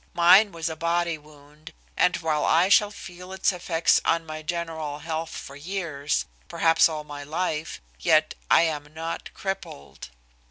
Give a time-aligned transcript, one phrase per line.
[0.15, 4.97] Mine was a body wound, and while I shall feel its effects on my general
[4.97, 10.09] health for years, perhaps all my life, yet I am not crippled."